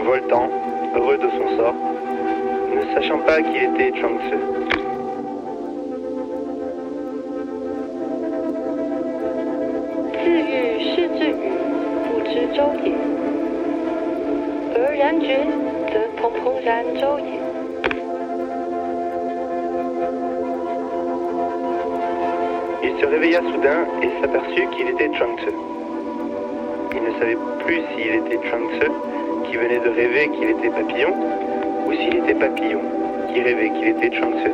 [0.06, 0.48] voltant,
[0.96, 1.76] heureux de son sort,
[2.76, 4.87] ne sachant pas qu'il était Changtse.
[12.57, 12.93] 周也；
[14.75, 15.39] 而然觉，
[15.93, 17.41] 则怦怦然周也。
[22.83, 25.53] Il se réveilla soudain et s'aperçut qu'il était Chuang Tzu.
[26.95, 28.91] Il ne savait plus s'il était Chuang Tzu,
[29.45, 31.15] qui venait de rêver qu'il était papillon,
[31.87, 32.81] ou s'il était papillon,
[33.33, 34.51] qui rêvait qu'il était Chuang Tzu.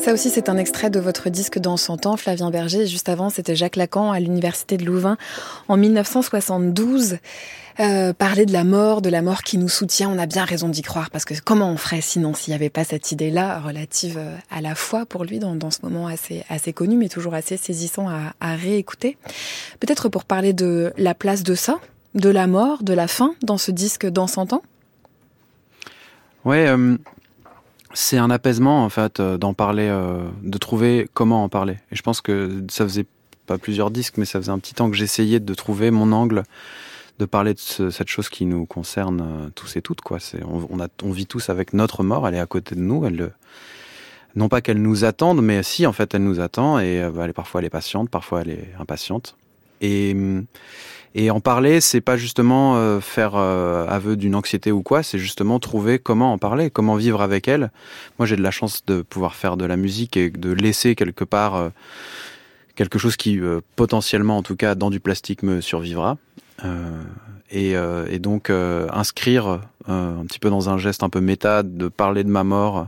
[0.00, 2.86] Ça aussi, c'est un extrait de votre disque dans 100 ans, Flavien Berger.
[2.86, 5.18] Juste avant, c'était Jacques Lacan à l'université de Louvain
[5.68, 7.18] en 1972.
[7.80, 10.70] Euh, parler de la mort, de la mort qui nous soutient, on a bien raison
[10.70, 14.16] d'y croire parce que comment on ferait sinon s'il n'y avait pas cette idée-là relative
[14.18, 17.58] euh, à la foi pour lui dans, ce moment assez, assez connu mais toujours assez
[17.58, 19.18] saisissant à, à réécouter.
[19.80, 21.78] Peut-être pour parler de la place de ça,
[22.14, 24.62] de la mort, de la fin dans ce disque dans 100 ans?
[26.46, 26.96] Ouais, euh,
[27.92, 31.74] c'est un apaisement en fait euh, d'en parler, euh, de trouver comment en parler.
[31.90, 33.06] Et je pense que ça faisait
[33.46, 36.44] pas plusieurs disques, mais ça faisait un petit temps que j'essayais de trouver mon angle,
[37.18, 40.00] de parler de ce- cette chose qui nous concerne euh, tous et toutes.
[40.02, 40.18] Quoi.
[40.46, 43.04] On, on, a, on vit tous avec notre mort, elle est à côté de nous.
[43.04, 43.32] Elle,
[44.36, 46.78] non pas qu'elle nous attende, mais si en fait elle nous attend.
[46.78, 49.36] Et bah, parfois elle est patiente, parfois elle est impatiente.
[49.80, 50.14] Et
[51.14, 55.18] et en parler, c'est pas justement euh, faire euh, aveu d'une anxiété ou quoi, c'est
[55.18, 57.72] justement trouver comment en parler, comment vivre avec elle.
[58.18, 61.24] Moi, j'ai de la chance de pouvoir faire de la musique et de laisser quelque
[61.24, 61.68] part euh,
[62.76, 63.38] quelque chose qui
[63.76, 66.16] potentiellement, en tout cas, dans du plastique, me survivra.
[67.50, 72.24] Et, et donc inscrire un petit peu dans un geste un peu méta, de parler
[72.24, 72.86] de ma mort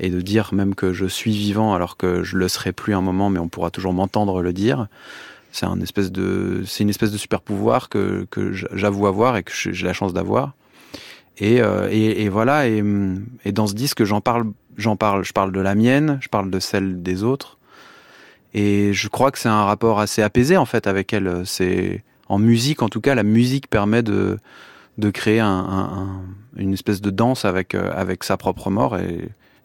[0.00, 3.00] et de dire même que je suis vivant alors que je le serai plus un
[3.00, 4.88] moment, mais on pourra toujours m'entendre le dire
[5.52, 6.64] c'est une espèce de
[7.16, 8.26] super pouvoir que
[8.72, 10.54] j'avoue avoir et que j'ai la chance d'avoir.
[11.40, 12.82] Et, euh, voilà et,
[13.52, 16.58] dans ce disque j'en parle j'en parle je parle de la mienne je parle de
[16.58, 17.58] celle des autres.
[18.54, 21.42] Et je crois que c'est un rapport assez apaisé en fait avec elle.
[21.44, 24.38] C'est en musique en tout cas la musique permet de
[25.12, 26.22] créer un, un, un,
[26.56, 28.96] une espèce de danse avec euh, sa propre mort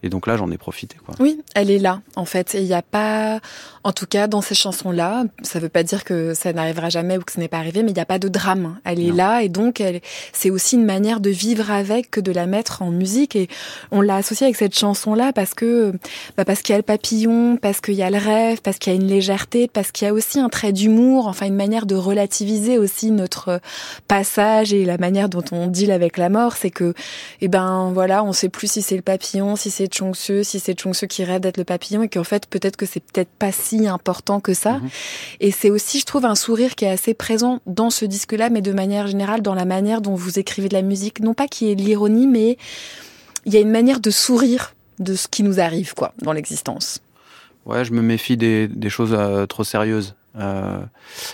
[0.03, 0.97] et donc là, j'en ai profité.
[1.05, 1.15] Quoi.
[1.21, 2.55] Oui, elle est là, en fait.
[2.55, 3.39] Et il n'y a pas,
[3.85, 7.17] en tout cas, dans ces chansons-là, ça ne veut pas dire que ça n'arrivera jamais
[7.17, 8.77] ou que ce n'est pas arrivé, mais il n'y a pas de drame.
[8.83, 9.15] Elle est non.
[9.15, 10.01] là, et donc elle,
[10.33, 13.37] c'est aussi une manière de vivre avec que de la mettre en musique.
[13.37, 13.47] Et
[13.91, 15.93] on l'a associée avec cette chanson-là parce que,
[16.35, 18.91] bah parce qu'il y a le papillon, parce qu'il y a le rêve, parce qu'il
[18.91, 21.85] y a une légèreté, parce qu'il y a aussi un trait d'humour, enfin une manière
[21.85, 23.61] de relativiser aussi notre
[24.09, 26.57] passage et la manière dont on deal avec la mort.
[26.57, 26.93] C'est que,
[27.39, 30.79] eh ben voilà, on sait plus si c'est le papillon, si c'est Chongsu, si c'est
[30.79, 33.87] Chongsu qui rêve d'être le papillon et qu'en fait peut-être que c'est peut-être pas si
[33.87, 34.73] important que ça.
[34.73, 34.89] Mmh.
[35.39, 38.61] Et c'est aussi, je trouve, un sourire qui est assez présent dans ce disque-là, mais
[38.61, 41.19] de manière générale dans la manière dont vous écrivez de la musique.
[41.19, 42.57] Non pas qui est l'ironie, mais
[43.45, 47.01] il y a une manière de sourire de ce qui nous arrive, quoi, dans l'existence.
[47.65, 50.15] Ouais, je me méfie des, des choses euh, trop sérieuses.
[50.35, 50.81] Euh,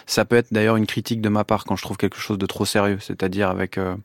[0.06, 2.46] ça peut être d'ailleurs une critique de ma part quand je trouve quelque chose de
[2.46, 3.96] trop sérieux, c'est-à-dire avec euh,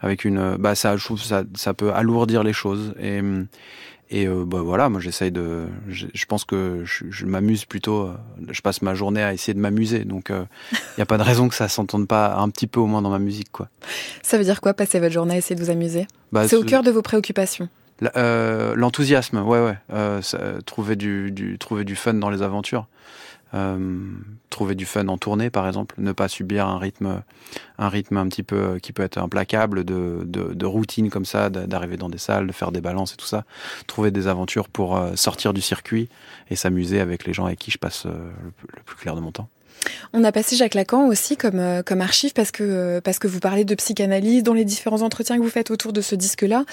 [0.00, 3.20] avec une, bah ça, je trouve ça, ça peut alourdir les choses et
[4.10, 8.02] et euh, bah voilà, moi j'essaye de, je, je pense que je, je m'amuse plutôt.
[8.02, 8.14] euh,
[8.50, 10.46] Je passe ma journée à essayer de m'amuser, donc il
[10.98, 13.08] n'y a pas de raison que ça s'entende pas un petit peu au moins dans
[13.10, 13.68] ma musique, quoi.
[14.22, 16.06] Ça veut dire quoi, passer votre journée à essayer de vous amuser?
[16.32, 17.68] Bah, C'est au cœur de vos préoccupations.
[18.16, 19.78] Euh, L'enthousiasme, ouais, ouais.
[19.92, 22.86] Euh, ça- trouver du, du, trouver du fun dans les aventures.
[23.54, 23.78] Euh,
[24.50, 25.94] trouver du fun en tournée, par exemple.
[25.98, 27.22] Ne pas subir un rythme,
[27.78, 31.24] un rythme un petit peu euh, qui peut être implacable de, de, de routine comme
[31.24, 33.44] ça, d'arriver dans des salles, de faire des balances et tout ça.
[33.86, 36.08] Trouver des aventures pour euh, sortir du circuit
[36.50, 39.48] et s'amuser avec les gens avec qui je passe le plus clair de mon temps.
[40.12, 43.26] On a passé Jacques Lacan aussi comme, euh, comme archive parce que, euh, parce que
[43.26, 46.64] vous parlez de psychanalyse dans les différents entretiens que vous faites autour de ce disque-là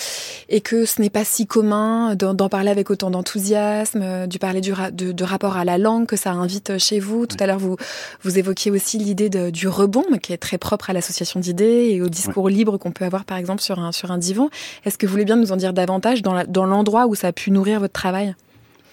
[0.47, 4.61] et que ce n'est pas si commun d'en parler avec autant d'enthousiasme, euh, du parler
[4.61, 7.25] du ra- de, de rapport à la langue que ça invite chez vous.
[7.25, 7.77] Tout à l'heure, vous,
[8.21, 12.09] vous évoquiez aussi l'idée du rebond qui est très propre à l'association d'idées et au
[12.09, 14.49] discours libre qu'on peut avoir par exemple sur un, sur un divan.
[14.85, 17.27] Est-ce que vous voulez bien nous en dire davantage dans la- dans l'endroit où ça
[17.27, 18.35] a pu nourrir votre travail?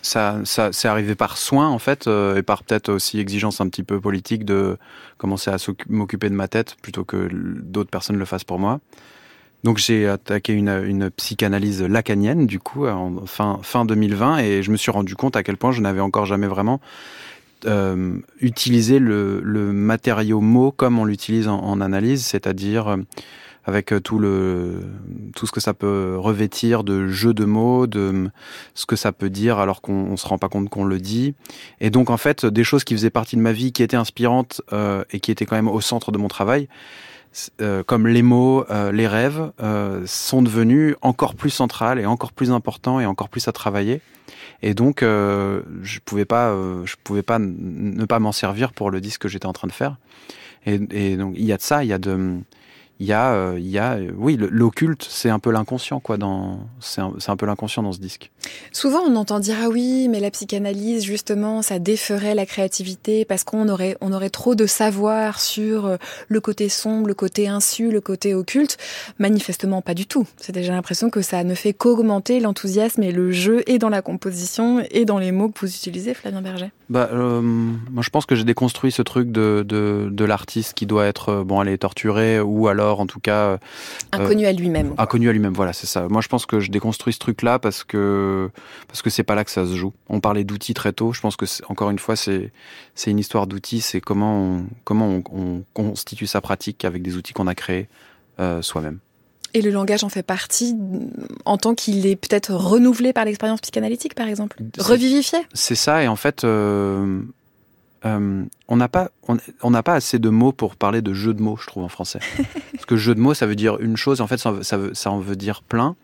[0.03, 3.69] Ça, ça c'est arrivé par soin en fait euh, et par peut-être aussi exigence un
[3.69, 4.77] petit peu politique de
[5.17, 5.57] commencer à
[5.89, 8.81] m'occuper de ma tête plutôt que d'autres personnes le fassent pour moi.
[9.65, 14.71] Donc j'ai attaqué une, une psychanalyse lacanienne du coup en fin fin 2020 et je
[14.71, 16.81] me suis rendu compte à quel point je n'avais encore jamais vraiment
[17.67, 22.97] euh, utilisé le, le matériau mot comme on l'utilise en, en analyse, c'est-à-dire euh,
[23.69, 24.81] avec euh, tout le
[25.37, 28.31] tout ce que ça peut revêtir de jeux de mots, de
[28.75, 31.35] ce que ça peut dire alors qu'on on se rend pas compte qu'on le dit.
[31.81, 34.63] Et donc en fait, des choses qui faisaient partie de ma vie, qui étaient inspirantes
[34.73, 36.67] euh, et qui étaient quand même au centre de mon travail,
[37.61, 42.33] euh, comme les mots, euh, les rêves, euh, sont devenus encore plus centrales et encore
[42.33, 44.01] plus importants et encore plus à travailler.
[44.63, 49.03] Et donc, euh, je pouvais pas, je pouvais pas ne pas m'en servir pour le
[49.03, 49.99] disque que j'étais en train de faire.
[50.67, 52.41] Et donc, il y a de ça, il y a de,
[53.01, 56.17] il y a, euh, il y a, euh, oui, l'occulte, c'est un peu l'inconscient, quoi.
[56.17, 58.33] Dans, c'est un, c'est un peu l'inconscient dans ce disque.
[58.73, 63.45] Souvent, on entend dire ah oui, mais la psychanalyse justement, ça déferait la créativité parce
[63.45, 67.91] qu'on aurait on aurait trop de savoir sur euh, le côté sombre, le côté insu,
[67.91, 68.79] le côté occulte.
[69.19, 70.27] Manifestement, pas du tout.
[70.37, 74.03] C'est déjà l'impression que ça ne fait qu'augmenter l'enthousiasme et le jeu et dans la
[74.03, 76.71] composition et dans les mots que vous utilisez, Flavien Berger.
[76.91, 80.87] Bah, euh, moi, je pense que j'ai déconstruit ce truc de, de, de l'artiste qui
[80.87, 83.59] doit être, euh, bon, aller torturé ou alors, en tout cas, euh,
[84.13, 84.95] Inconnu à lui-même.
[84.97, 85.53] inconnu à lui-même.
[85.53, 86.09] Voilà, c'est ça.
[86.09, 88.51] Moi, je pense que je déconstruis ce truc-là parce que
[88.87, 89.93] parce que c'est pas là que ça se joue.
[90.09, 91.13] On parlait d'outils très tôt.
[91.13, 92.53] Je pense que encore une fois, c'est
[92.95, 93.81] c'est une histoire d'outils.
[93.83, 97.89] C'est comment on, comment on, on constitue sa pratique avec des outils qu'on a créés
[98.41, 98.99] euh, soi-même.
[99.55, 100.77] Et le langage en fait partie
[101.45, 104.59] en tant qu'il est peut-être renouvelé par l'expérience psychanalytique, par exemple.
[104.79, 105.39] Revivifié.
[105.55, 106.03] C'est ça.
[106.03, 107.21] Et en fait, euh,
[108.05, 111.43] euh, on n'a pas on on pas assez de mots pour parler de jeu de
[111.43, 112.21] mots, je trouve en français.
[112.73, 114.21] Parce que jeu de mots, ça veut dire une chose.
[114.21, 115.97] En fait, ça, en veut dire plein.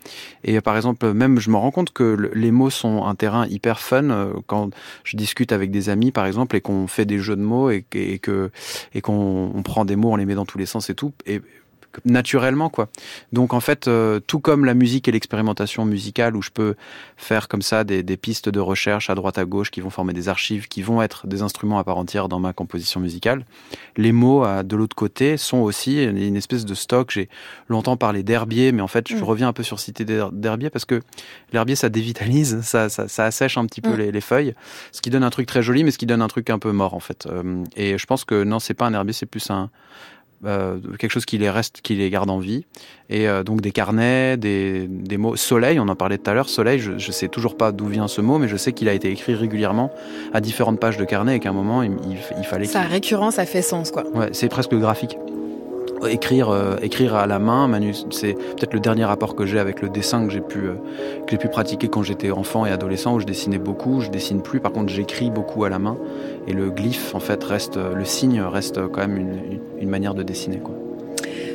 [0.43, 3.47] Et par exemple, même je me rends compte que le- les mots sont un terrain
[3.47, 4.71] hyper fun euh, quand
[5.05, 7.85] je discute avec des amis, par exemple, et qu'on fait des jeux de mots et,
[7.89, 8.51] que- et que
[8.95, 11.13] et qu'on on prend des mots, on les met dans tous les sens et tout.
[11.27, 11.43] Et
[12.05, 12.89] naturellement quoi.
[13.33, 16.75] Donc en fait, euh, tout comme la musique et l'expérimentation musicale où je peux
[17.17, 20.13] faire comme ça des, des pistes de recherche à droite à gauche qui vont former
[20.13, 23.45] des archives, qui vont être des instruments à part entière dans ma composition musicale,
[23.97, 27.11] les mots à, de l'autre côté sont aussi une, espèce de stock.
[27.13, 27.29] J'ai
[27.69, 29.23] longtemps parlé d'herbier, mais en fait je Mm.
[29.23, 31.01] reviens un peu sur cité d'her- d'herbier parce que
[31.53, 33.99] l'herbier ça dévitalise, ça, ça, ça assèche un petit peu Mm.
[33.99, 34.55] les, les feuilles,
[34.93, 36.73] ce qui donne un truc très joli, mais ce qui donne un truc un peu
[36.73, 37.27] mort en fait.
[37.27, 39.71] Euh, et je pense que non, c'est pas un herbier, c'est plus un
[40.47, 42.65] euh, quelque chose qui les reste, qui les garde en vie.
[43.11, 45.37] Et euh, donc des carnets, des, des mots.
[45.37, 46.49] Soleil, on en parlait tout à l'heure.
[46.49, 48.93] Soleil, je, je sais toujours pas d'où vient ce mot, mais je sais qu'il a
[48.93, 49.93] été écrit régulièrement
[50.33, 52.65] à différentes pages de carnet et qu'à un moment il, il, il fallait.
[52.67, 54.05] Sa récurrence a fait sens, quoi.
[54.15, 55.19] Ouais, c'est presque graphique.
[56.09, 59.81] Écrire, euh, écrire à la main, manu- c'est peut-être le dernier rapport que j'ai avec
[59.81, 60.75] le dessin que j'ai pu, euh,
[61.27, 64.01] que j'ai pu pratiquer quand j'étais enfant et adolescent, où je dessinais beaucoup.
[64.01, 65.97] Je dessine plus, par contre, j'écris beaucoup à la main.
[66.47, 70.15] Et le glyphe, en fait, reste, le signe reste quand même une, une- une manière
[70.15, 70.75] de dessiner, quoi.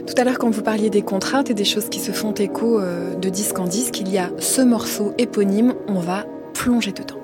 [0.08, 2.80] Tout à l'heure, quand vous parliez des contraintes et des choses qui se font écho
[2.80, 6.26] euh, de disque en disque, il y a ce morceau éponyme, on va
[6.56, 7.20] plonger dedans.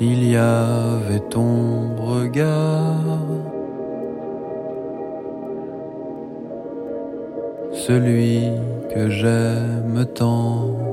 [0.00, 2.94] Il y avait ton regard,
[7.72, 8.50] celui
[8.94, 10.92] que j'aime tant.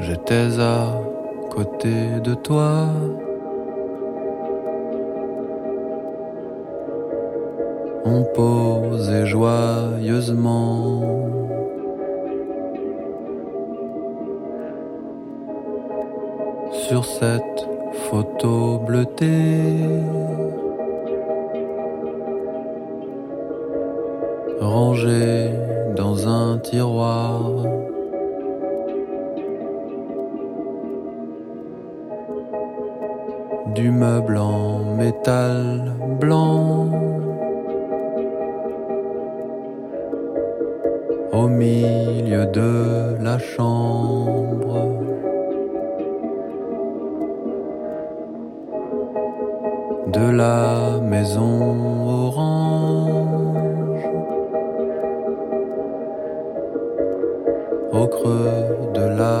[0.00, 1.00] J'étais à
[1.50, 2.86] côté de toi.
[8.04, 11.02] On posé joyeusement.
[16.72, 17.68] Sur cette
[18.10, 20.02] photo bleutée,
[24.62, 25.50] rangée
[25.96, 27.40] dans un tiroir.
[33.74, 36.90] Du meuble en métal blanc.
[41.32, 44.88] Au milieu de la chambre.
[50.12, 53.01] De la maison orange.
[58.02, 59.38] Au creux de la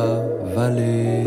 [0.54, 1.26] vallée.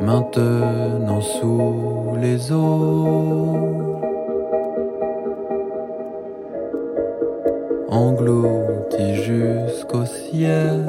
[0.00, 3.54] Maintenant sous les eaux.
[7.88, 10.82] Englouti jusqu'au ciel.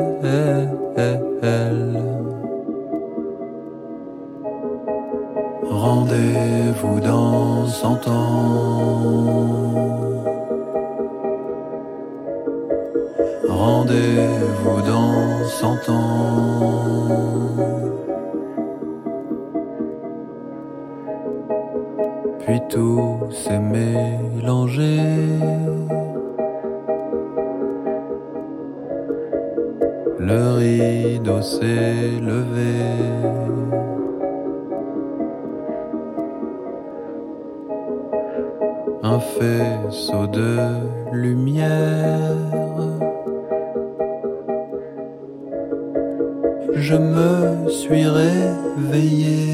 [5.69, 9.79] Rendez-vous dans cent ans.
[13.59, 17.09] Rendez-vous dans cent ans.
[22.39, 24.97] Puis tout s'est mélangé.
[30.19, 32.75] Le rideau s'est levé.
[39.03, 40.59] Un faisceau de
[41.11, 42.29] lumière.
[46.81, 49.48] Je me suis réveillé.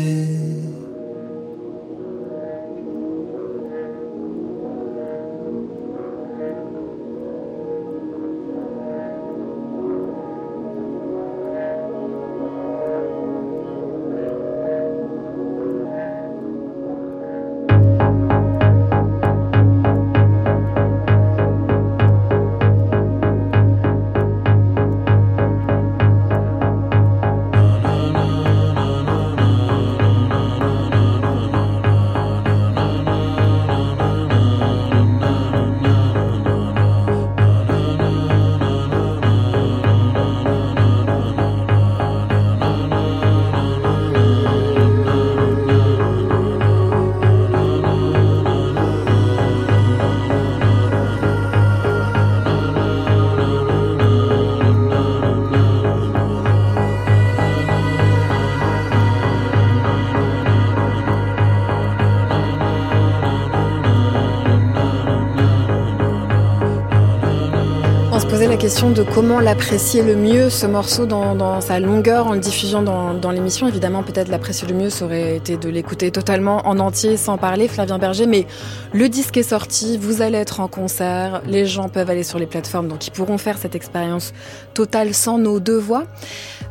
[68.66, 73.14] Question de comment l'apprécier le mieux, ce morceau, dans, sa longueur, en le diffusant dans,
[73.14, 73.68] dans l'émission.
[73.68, 77.68] Évidemment, peut-être l'apprécier le mieux, ça aurait été de l'écouter totalement en entier, sans parler,
[77.68, 78.26] Flavien Berger.
[78.26, 78.48] Mais
[78.92, 82.48] le disque est sorti, vous allez être en concert, les gens peuvent aller sur les
[82.48, 84.34] plateformes, donc ils pourront faire cette expérience
[84.74, 86.06] totale sans nos deux voix.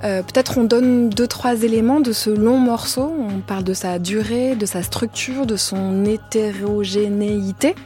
[0.02, 3.14] Euh, peut-être on donne deux, trois éléments de ce long morceau.
[3.20, 7.76] On parle de sa durée, de sa structure, de son hétérogénéité.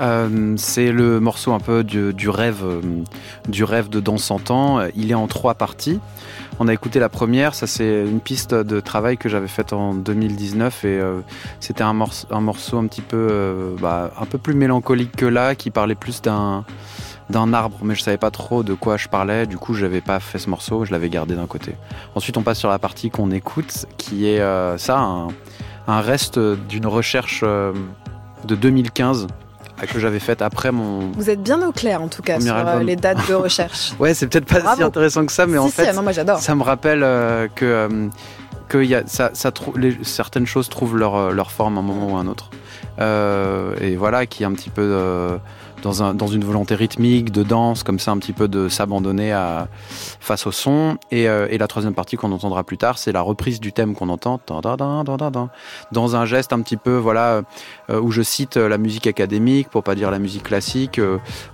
[0.00, 2.80] Euh, c'est le morceau un peu du, rêve, euh,
[3.48, 4.80] du rêve de Dans 100 ans.
[4.94, 6.00] Il est en trois parties.
[6.60, 9.94] On a écouté la première, ça c'est une piste de travail que j'avais faite en
[9.94, 11.20] 2019 et euh,
[11.60, 15.54] c'était un, morce- un morceau un petit peu, bah, un peu plus mélancolique que là,
[15.54, 16.64] qui parlait plus d'un
[17.52, 19.46] arbre, mais je savais pas trop de quoi je parlais.
[19.46, 21.74] Du coup, j'avais pas fait ce morceau, je l'avais gardé d'un côté.
[22.16, 24.42] Ensuite, on passe sur la partie qu'on écoute, qui est
[24.78, 29.47] ça, un, reste d'une recherche de 2015 euh,
[29.86, 31.10] que j'avais faite après mon.
[31.12, 32.86] Vous êtes bien au clair, en tout cas, sur euh, album.
[32.86, 33.92] les dates de recherche.
[34.00, 36.54] Ouais, c'est peut-être pas si intéressant que ça, mais en Si, fait, non, moi ça
[36.54, 38.08] me rappelle euh, que, euh,
[38.68, 41.82] que y a, ça, ça les- certaines choses trouvent leur, euh, leur forme à un
[41.84, 42.50] moment ou à un autre.
[43.00, 44.82] Euh, et voilà, qui est un petit peu
[45.82, 49.36] dans, un, dans une volonté rythmique, de danse, comme ça, un petit peu de s'abandonner
[50.20, 50.98] face au son.
[51.10, 53.94] Et, euh, et la troisième partie qu'on entendra plus tard, c'est la reprise du thème
[53.94, 54.40] qu'on entend
[55.92, 57.42] dans un geste un petit peu, voilà,
[57.90, 61.00] euh, où je cite euh, la musique académique, pour pas dire la musique classique,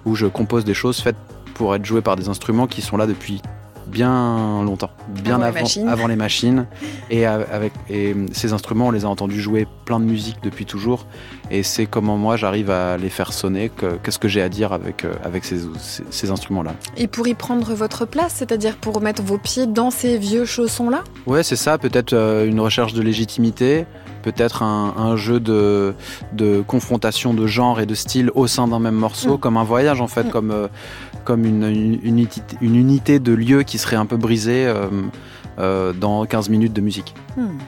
[0.05, 1.17] où je compose des choses faites
[1.55, 3.41] pour être jouées par des instruments qui sont là depuis
[3.87, 5.89] bien longtemps, bien Avant les avant, machines.
[5.89, 6.67] avant les machines.
[7.11, 11.07] Et, avec, et ces instruments, on les a entendus jouer plein de musique depuis toujours.
[11.51, 14.73] Et c'est comment moi j'arrive à les faire sonner, que- qu'est-ce que j'ai à dire
[14.73, 16.75] avec, euh, avec ces, ces- ces instruments-là.
[16.97, 21.03] Et pour y prendre votre place, c'est-à-dire pour mettre vos pieds dans ces vieux chaussons-là?
[21.27, 23.87] Ouais, c'est ça, peut-être euh, une recherche de légitimité,
[24.23, 25.95] peut-être un, un jeu de,
[26.33, 29.39] de confrontation de genre et de style au sein d'un même morceau, Mm.
[29.39, 30.31] comme un voyage en fait, Mm.
[30.31, 30.69] comme, euh,
[31.25, 31.99] comme une,
[32.61, 34.89] unité de lieu qui serait un peu brisée euh,
[35.59, 37.15] euh, dans 15 minutes de musique.
[37.37, 37.59] Hmm.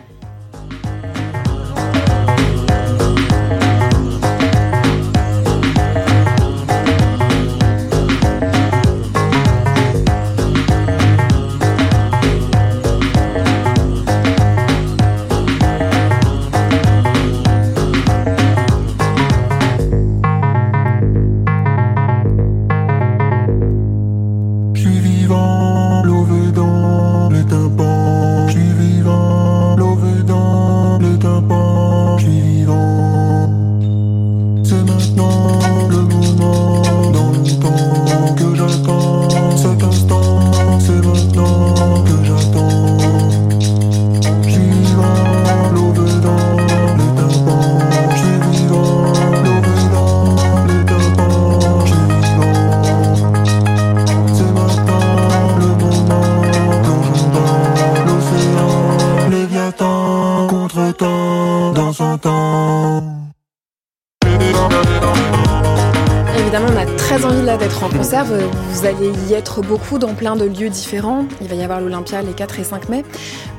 [68.86, 71.26] Vous, allez y être beaucoup dans plein de lieux différents.
[71.40, 73.04] Il va y avoir l'Olympia les 4 et 5 mai.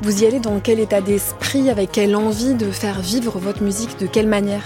[0.02, 4.00] Vous y allez dans quel état d'esprit, avec quelle envie de faire vivre votre musique,
[4.00, 4.64] de quelle manière?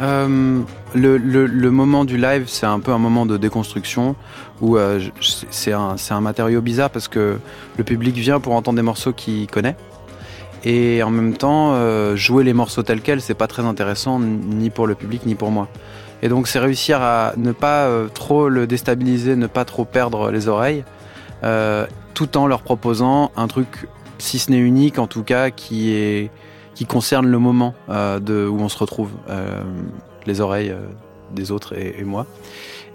[0.00, 0.58] Euh,
[0.96, 4.16] le, moment du live, c'est un peu un moment de déconstruction
[4.60, 7.38] où euh, je- c'est un, c'est un matériau bizarre parce que
[7.76, 9.76] le public vient pour entendre des morceaux qu'il connaît.
[10.64, 14.70] Et en même temps, euh, jouer les morceaux tels quels, c'est pas très intéressant ni
[14.70, 15.68] pour le public ni pour moi.
[16.22, 20.30] Et donc, c'est réussir à ne pas euh, trop le déstabiliser, ne pas trop perdre
[20.30, 20.84] les oreilles,
[21.42, 25.92] euh, tout en leur proposant un truc, si ce n'est unique, en tout cas, qui
[25.92, 26.30] est
[26.74, 29.62] qui concerne le moment euh, de, où on se retrouve, euh,
[30.26, 30.80] les oreilles euh,
[31.34, 32.26] des autres et, et moi.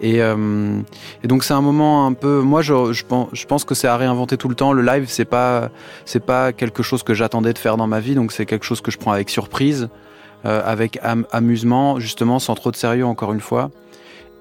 [0.02, 0.80] Et, euh,
[1.24, 2.42] et donc c'est un moment un peu.
[2.42, 4.74] Moi, je, je, pense, je pense que c'est à réinventer tout le temps.
[4.74, 5.70] Le live, c'est pas
[6.06, 8.82] c'est pas quelque chose que j'attendais de faire dans ma vie, donc c'est quelque chose
[8.82, 9.90] que je prends avec surprise,
[10.44, 13.70] avec am- amusement, justement, sans trop de sérieux, encore une fois.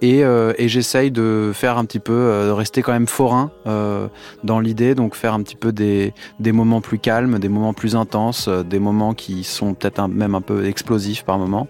[0.02, 3.50] Et, euh, et j'essaye de faire un petit peu, euh, de rester quand même forain
[3.66, 4.08] euh,
[4.44, 7.96] dans l'idée, donc faire un petit peu des, des moments plus calmes, des moments plus
[7.96, 11.66] intenses, euh, des moments qui sont peut-être même un peu explosifs par moments,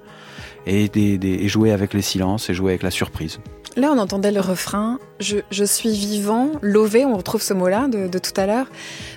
[0.66, 3.38] et, des, des- et jouer avec les silences et jouer avec la surprise.
[3.76, 8.08] Là, on entendait le refrain Je, je suis vivant, lové, on retrouve ce mot-là de,
[8.08, 8.66] de tout à l'heure.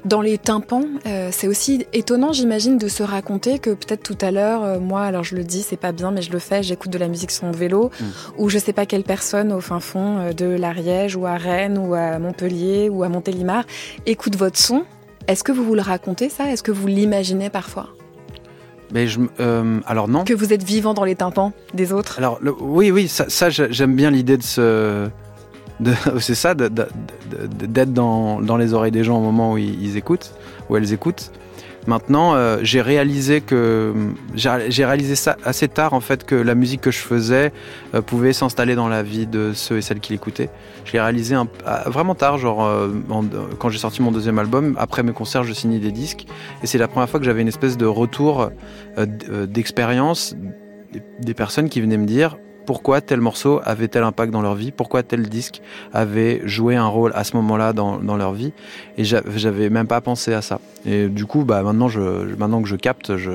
[0.03, 4.31] Dans les tympans, euh, c'est aussi étonnant, j'imagine, de se raconter que peut-être tout à
[4.31, 6.91] l'heure, euh, moi, alors je le dis, c'est pas bien, mais je le fais, j'écoute
[6.91, 8.05] de la musique sur mon vélo, Mm.
[8.37, 11.77] ou je sais pas quelle personne au fin fond euh, de l'Ariège, ou à Rennes,
[11.77, 13.63] ou à Montpellier, ou à Montélimar,
[14.05, 14.83] écoute votre son.
[15.27, 16.51] Est-ce que vous vous le racontez, ça?
[16.51, 17.89] Est-ce que vous l'imaginez parfois?
[18.93, 20.23] Mais je, euh, alors non.
[20.23, 23.49] Que vous êtes vivant dans les tympans des autres Alors le- oui, oui, ça, ça,
[23.49, 25.07] j'ai- j'aime bien l'idée de se,
[25.79, 29.97] de- c'est ça, d'être dans, dans les oreilles des gens au moment où ils, ils
[29.97, 30.31] écoutent,
[30.69, 31.31] où elles écoutent.
[31.89, 33.95] Maintenant, euh, j'ai réalisé que
[34.35, 37.51] j'ai réalisé ça assez tard en fait que la musique que je faisais
[37.95, 40.51] euh, pouvait s'installer dans la vie de ceux et celles qui l'écoutaient.
[40.85, 41.35] Je l'ai réalisé
[41.65, 42.89] ah, vraiment tard, genre euh,
[43.57, 44.75] quand j'ai sorti mon deuxième album.
[44.77, 46.27] Après mes concerts, je signais des disques
[46.61, 48.51] et c'est la première fois que j'avais une espèce de retour
[49.47, 50.35] d'expérience
[51.19, 52.37] des personnes qui venaient me dire
[52.69, 55.59] pourquoi tel morceau avait tel impact dans leur vie, pourquoi tel disque
[55.91, 58.53] avait joué un rôle à ce moment-là dans, dans leur vie.
[58.95, 60.59] Et j'a- j'avais même pas pensé à ça.
[60.85, 61.99] Et du coup, bah, maintenant, je,
[62.35, 63.31] maintenant que je capte, je,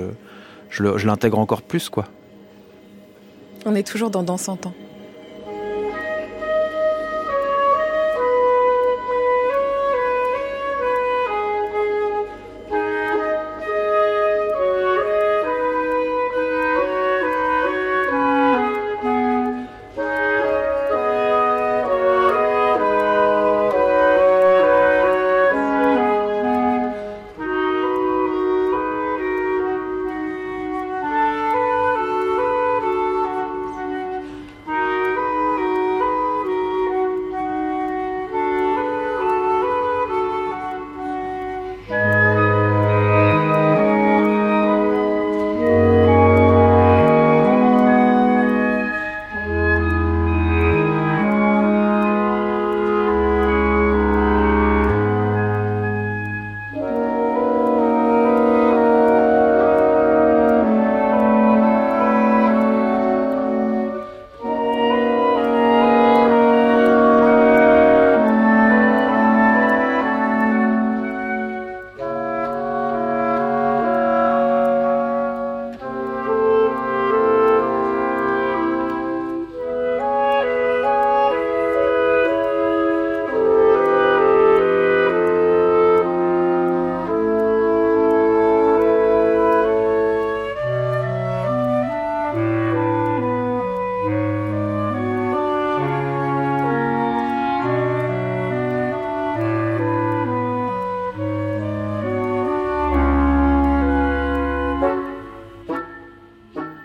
[0.70, 1.88] je l'intègre encore plus.
[1.88, 2.04] quoi.
[3.66, 4.74] On est toujours dans Dans 100 ans.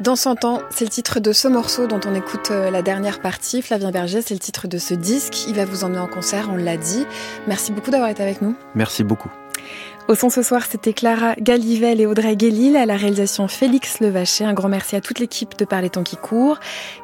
[0.10, 3.22] Dans 100 ans, c'est le titre de ce morceau dont on écoute euh, la dernière
[3.22, 3.62] partie.
[3.62, 5.47] Flavien Berger, c'est le titre de ce disque.
[5.47, 7.05] Il va vous emmener en concert, on l'a dit.
[7.45, 8.55] Merci beaucoup d'avoir été avec nous.
[8.74, 9.30] Merci beaucoup.
[10.10, 14.43] Au son ce soir, c'était Clara Galivel et Audrey Guélil, à la réalisation Félix Levaché.
[14.43, 16.60] Un grand merci à toute l'équipe de Parler Temps qui court.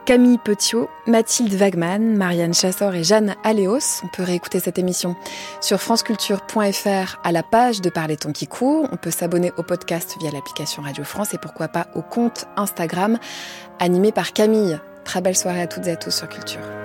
[0.07, 4.01] Camille Petiot, Mathilde Wagman, Marianne Chassor et Jeanne Aléos.
[4.03, 5.15] On peut réécouter cette émission
[5.61, 8.87] sur franceculture.fr à la page de Parler Temps qui court.
[8.91, 13.19] On peut s'abonner au podcast via l'application Radio France et pourquoi pas au compte Instagram
[13.77, 14.79] animé par Camille.
[15.03, 16.84] Très belle soirée à toutes et à tous sur Culture.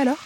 [0.00, 0.18] Alors?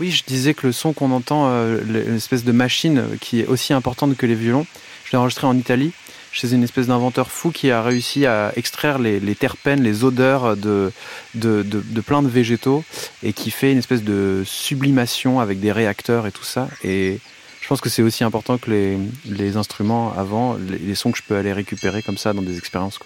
[0.00, 3.72] Oui, je disais que le son qu'on entend, euh, l'espèce de machine qui est aussi
[3.72, 4.66] importante que les violons,
[5.04, 5.92] je l'ai enregistré en Italie
[6.32, 10.92] chez une espèce d'inventeur fou qui a réussi à extraire les, terpènes, les odeurs de,
[11.36, 12.82] de, plein de végétaux
[13.22, 16.68] et qui fait une espèce de sublimation avec des réacteurs et tout ça.
[16.82, 17.20] Et
[17.60, 18.68] je pense que c'est aussi important que
[19.24, 22.98] les, instruments avant, les, sons que je peux aller récupérer comme ça dans des expériences.